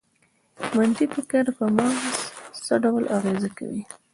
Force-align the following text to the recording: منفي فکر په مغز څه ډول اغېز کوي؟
منفي 0.75 1.05
فکر 1.15 1.43
په 1.57 1.65
مغز 1.75 2.05
څه 2.65 2.73
ډول 2.83 3.03
اغېز 3.17 3.41
کوي؟ 3.57 3.81